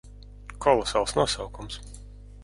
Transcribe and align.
Kolosāls 0.65 1.13
nosaukums. 1.19 1.77